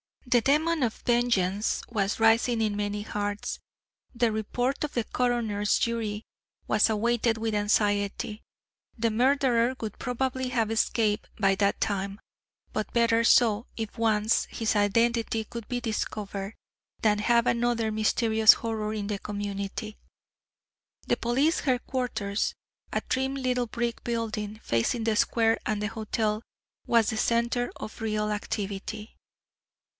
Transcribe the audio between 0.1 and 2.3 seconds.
The demon of vengeance was